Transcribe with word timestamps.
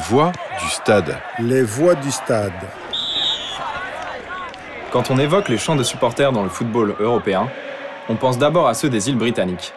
voix 0.00 0.32
du 0.58 0.68
stade. 0.70 1.18
Les 1.38 1.62
voix 1.62 1.94
du 1.94 2.10
stade. 2.10 2.52
Quand 4.90 5.10
on 5.10 5.18
évoque 5.18 5.48
les 5.48 5.58
chants 5.58 5.76
de 5.76 5.82
supporters 5.82 6.32
dans 6.32 6.42
le 6.42 6.48
football 6.48 6.96
européen, 6.98 7.48
on 8.08 8.16
pense 8.16 8.38
d'abord 8.38 8.66
à 8.66 8.74
ceux 8.74 8.88
des 8.88 9.08
îles 9.08 9.18
britanniques, 9.18 9.72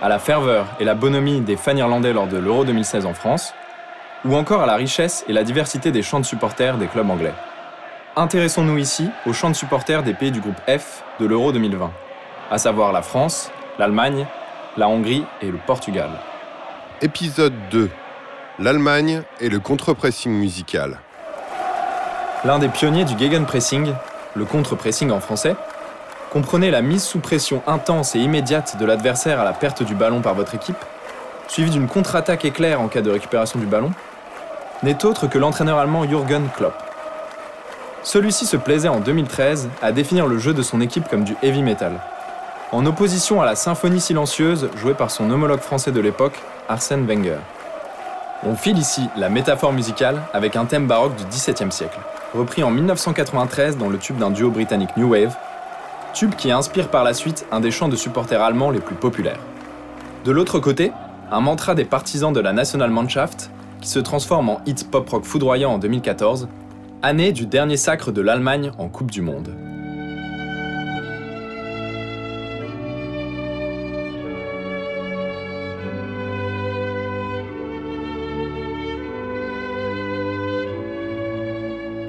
à 0.00 0.08
la 0.08 0.18
ferveur 0.18 0.66
et 0.78 0.84
la 0.84 0.94
bonhomie 0.94 1.40
des 1.40 1.56
fans 1.56 1.76
irlandais 1.76 2.12
lors 2.12 2.28
de 2.28 2.38
l'Euro 2.38 2.64
2016 2.64 3.04
en 3.04 3.14
France, 3.14 3.52
ou 4.24 4.36
encore 4.36 4.62
à 4.62 4.66
la 4.66 4.76
richesse 4.76 5.24
et 5.28 5.32
la 5.32 5.42
diversité 5.42 5.90
des 5.90 6.02
chants 6.02 6.20
de 6.20 6.24
supporters 6.24 6.78
des 6.78 6.86
clubs 6.86 7.10
anglais. 7.10 7.34
Intéressons-nous 8.16 8.78
ici 8.78 9.10
aux 9.26 9.32
chants 9.32 9.50
de 9.50 9.56
supporters 9.56 10.02
des 10.02 10.14
pays 10.14 10.30
du 10.30 10.40
groupe 10.40 10.60
F 10.68 11.02
de 11.18 11.26
l'Euro 11.26 11.52
2020, 11.52 11.90
à 12.50 12.58
savoir 12.58 12.92
la 12.92 13.02
France, 13.02 13.50
l'Allemagne, 13.78 14.26
la 14.76 14.88
Hongrie 14.88 15.24
et 15.42 15.50
le 15.50 15.58
Portugal. 15.58 16.10
Épisode 17.02 17.54
2. 17.70 17.90
L'Allemagne 18.60 19.22
et 19.40 19.48
le 19.48 19.60
contre-pressing 19.60 20.32
musical. 20.32 20.98
L'un 22.44 22.58
des 22.58 22.66
pionniers 22.66 23.04
du 23.04 23.16
gegenpressing, 23.16 23.92
le 24.34 24.44
contre-pressing 24.44 25.12
en 25.12 25.20
français, 25.20 25.54
comprenait 26.32 26.72
la 26.72 26.82
mise 26.82 27.04
sous 27.04 27.20
pression 27.20 27.62
intense 27.68 28.16
et 28.16 28.18
immédiate 28.18 28.76
de 28.76 28.84
l'adversaire 28.84 29.38
à 29.38 29.44
la 29.44 29.52
perte 29.52 29.84
du 29.84 29.94
ballon 29.94 30.22
par 30.22 30.34
votre 30.34 30.56
équipe, 30.56 30.84
suivie 31.46 31.70
d'une 31.70 31.86
contre-attaque 31.86 32.44
éclair 32.44 32.80
en 32.80 32.88
cas 32.88 33.00
de 33.00 33.12
récupération 33.12 33.60
du 33.60 33.66
ballon, 33.66 33.92
n'est 34.82 35.04
autre 35.04 35.28
que 35.28 35.38
l'entraîneur 35.38 35.78
allemand 35.78 36.04
Jürgen 36.08 36.48
Klopp. 36.56 36.74
Celui-ci 38.02 38.44
se 38.44 38.56
plaisait 38.56 38.88
en 38.88 38.98
2013 38.98 39.68
à 39.82 39.92
définir 39.92 40.26
le 40.26 40.38
jeu 40.38 40.52
de 40.52 40.62
son 40.62 40.80
équipe 40.80 41.08
comme 41.08 41.22
du 41.22 41.36
heavy 41.44 41.62
metal, 41.62 42.00
en 42.72 42.84
opposition 42.86 43.40
à 43.40 43.46
la 43.46 43.54
symphonie 43.54 44.00
silencieuse 44.00 44.68
jouée 44.74 44.94
par 44.94 45.12
son 45.12 45.30
homologue 45.30 45.60
français 45.60 45.92
de 45.92 46.00
l'époque, 46.00 46.40
Arsène 46.68 47.06
Wenger. 47.06 47.38
On 48.46 48.54
file 48.54 48.78
ici 48.78 49.08
la 49.16 49.28
métaphore 49.28 49.72
musicale 49.72 50.22
avec 50.32 50.54
un 50.54 50.64
thème 50.64 50.86
baroque 50.86 51.16
du 51.16 51.24
XVIIe 51.24 51.72
siècle, 51.72 51.98
repris 52.32 52.62
en 52.62 52.70
1993 52.70 53.76
dans 53.76 53.88
le 53.88 53.98
tube 53.98 54.18
d'un 54.18 54.30
duo 54.30 54.50
britannique 54.50 54.96
New 54.96 55.10
Wave, 55.10 55.36
tube 56.14 56.36
qui 56.36 56.52
inspire 56.52 56.88
par 56.88 57.02
la 57.02 57.14
suite 57.14 57.46
un 57.50 57.58
des 57.58 57.72
chants 57.72 57.88
de 57.88 57.96
supporters 57.96 58.40
allemands 58.40 58.70
les 58.70 58.78
plus 58.78 58.94
populaires. 58.94 59.40
De 60.24 60.30
l'autre 60.30 60.60
côté, 60.60 60.92
un 61.32 61.40
mantra 61.40 61.74
des 61.74 61.84
partisans 61.84 62.32
de 62.32 62.38
la 62.38 62.52
Nationalmannschaft 62.52 63.50
qui 63.80 63.88
se 63.88 63.98
transforme 63.98 64.50
en 64.50 64.60
hit 64.66 64.88
pop-rock 64.88 65.24
foudroyant 65.24 65.72
en 65.72 65.78
2014, 65.78 66.48
année 67.02 67.32
du 67.32 67.44
dernier 67.46 67.76
sacre 67.76 68.12
de 68.12 68.20
l'Allemagne 68.20 68.70
en 68.78 68.88
Coupe 68.88 69.10
du 69.10 69.20
Monde. 69.20 69.67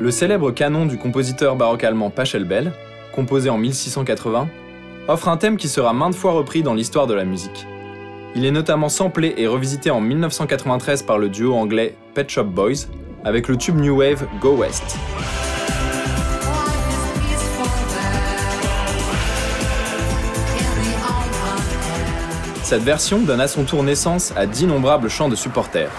Le 0.02 0.12
célèbre 0.12 0.52
canon 0.52 0.86
du 0.86 0.98
compositeur 0.98 1.58
baroque 1.58 1.84
allemand 1.84 2.10
Pachelbel, 2.10 2.72
composé 3.14 3.50
en 3.50 3.58
1680, 3.58 4.48
offre 5.10 5.28
un 5.28 5.36
thème 5.36 5.58
qui 5.58 5.68
sera 5.68 5.92
maintes 5.92 6.16
fois 6.16 6.32
repris 6.32 6.64
dans 6.64 6.74
l'histoire 6.74 7.06
de 7.06 7.14
la 7.14 7.26
musique. 7.26 7.68
Il 8.34 8.46
est 8.46 8.52
notamment 8.52 8.88
samplé 8.88 9.34
et 9.36 9.46
revisité 9.46 9.92
en 9.92 10.00
1993 10.00 11.04
par 11.04 11.18
le 11.18 11.28
duo 11.28 11.54
anglais 11.54 11.96
Pet 12.14 12.30
Shop 12.30 12.46
Boys 12.46 12.88
avec 13.26 13.50
le 13.50 13.58
tube 13.58 13.76
New 13.76 13.98
Wave 13.98 14.26
Go 14.40 14.56
West. 14.56 14.98
Cette 22.64 22.84
version 22.84 23.20
donne 23.20 23.42
à 23.42 23.50
son 23.50 23.66
tour 23.66 23.84
naissance 23.84 24.32
à 24.38 24.46
d'innombrables 24.46 25.10
chants 25.10 25.28
de 25.28 25.36
supporters. 25.36 25.92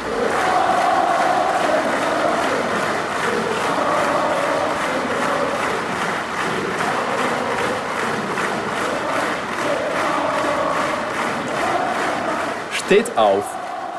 Steht 12.91 13.17
auf, 13.17 13.45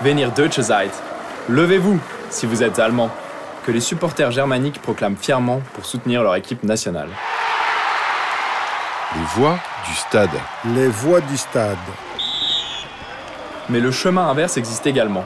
wenn 0.01 0.17
ihr 0.17 0.27
Deutsche 0.27 0.61
seid. 0.61 0.91
Levez-vous 1.47 1.97
si 2.29 2.45
vous 2.45 2.61
êtes 2.61 2.77
allemand, 2.77 3.09
que 3.65 3.71
les 3.71 3.79
supporters 3.79 4.31
germaniques 4.31 4.81
proclament 4.81 5.15
fièrement 5.15 5.61
pour 5.73 5.85
soutenir 5.85 6.23
leur 6.23 6.35
équipe 6.35 6.61
nationale. 6.63 7.07
Les 9.15 9.23
voix 9.33 9.57
du 9.87 9.93
stade. 9.93 10.37
Les 10.75 10.89
voix 10.89 11.21
du 11.21 11.37
stade. 11.37 11.77
Mais 13.69 13.79
le 13.79 13.91
chemin 13.91 14.27
inverse 14.27 14.57
existe 14.57 14.85
également, 14.85 15.23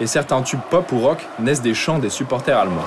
et 0.00 0.06
certains 0.06 0.42
tubes 0.42 0.60
pop 0.70 0.92
ou 0.92 1.00
rock 1.00 1.18
naissent 1.40 1.60
des 1.60 1.74
chants 1.74 1.98
des 1.98 2.10
supporters 2.10 2.56
allemands. 2.56 2.86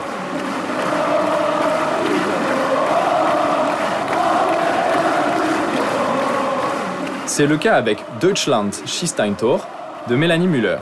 C'est 7.25 7.47
le 7.47 7.57
cas 7.57 7.75
avec 7.75 8.01
Deutschland 8.21 8.71
schießt 8.85 9.19
ein 9.19 9.33
Tor 9.35 9.67
de 10.07 10.15
Mélanie 10.15 10.47
Müller. 10.47 10.77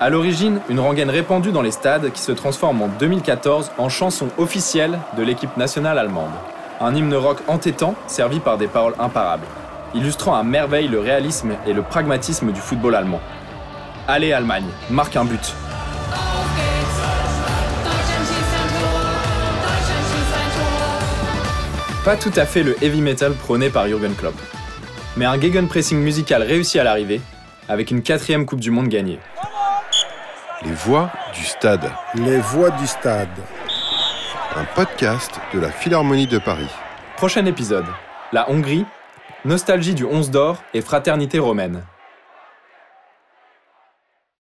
À 0.00 0.10
l'origine, 0.10 0.60
une 0.68 0.80
rengaine 0.80 1.10
répandue 1.10 1.52
dans 1.52 1.62
les 1.62 1.70
stades 1.70 2.10
qui 2.12 2.20
se 2.20 2.32
transforme 2.32 2.82
en 2.82 2.88
2014 2.88 3.72
en 3.78 3.88
chanson 3.88 4.28
officielle 4.38 4.98
de 5.16 5.22
l'équipe 5.22 5.56
nationale 5.56 5.98
allemande. 5.98 6.30
Un 6.80 6.94
hymne 6.94 7.14
rock 7.14 7.38
entêtant 7.48 7.94
servi 8.06 8.40
par 8.40 8.58
des 8.58 8.66
paroles 8.66 8.94
imparables, 8.98 9.46
illustrant 9.94 10.34
à 10.34 10.42
merveille 10.42 10.88
le 10.88 11.00
réalisme 11.00 11.52
et 11.66 11.72
le 11.72 11.82
pragmatisme 11.82 12.52
du 12.52 12.60
football 12.60 12.94
allemand. 12.94 13.20
Allez 14.08 14.32
Allemagne, 14.32 14.68
marque 14.90 15.16
un 15.16 15.24
but. 15.24 15.54
Pas 22.04 22.16
tout 22.16 22.32
à 22.36 22.46
fait 22.46 22.62
le 22.62 22.82
heavy 22.82 23.02
metal 23.02 23.34
prôné 23.34 23.68
par 23.68 23.86
Jürgen 23.86 24.14
Klopp, 24.14 24.34
mais 25.18 25.26
un 25.26 25.38
gegenpressing 25.38 25.98
musical 25.98 26.42
réussi 26.42 26.78
à 26.78 26.84
l'arrivée, 26.84 27.20
avec 27.70 27.92
une 27.92 28.02
quatrième 28.02 28.46
Coupe 28.46 28.58
du 28.58 28.72
Monde 28.72 28.88
gagnée. 28.88 29.20
Les 30.64 30.72
voix 30.72 31.12
du 31.32 31.44
stade. 31.44 31.88
Les 32.16 32.38
voix 32.38 32.70
du 32.70 32.86
stade. 32.86 33.28
Un 34.56 34.64
podcast 34.74 35.40
de 35.54 35.60
la 35.60 35.70
Philharmonie 35.70 36.26
de 36.26 36.38
Paris. 36.38 36.68
Prochain 37.16 37.46
épisode, 37.46 37.86
la 38.32 38.50
Hongrie, 38.50 38.84
nostalgie 39.44 39.94
du 39.94 40.04
11 40.04 40.32
d'or 40.32 40.56
et 40.74 40.80
fraternité 40.80 41.38
romaine. 41.38 41.84